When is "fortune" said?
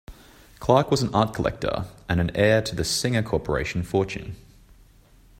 3.83-4.35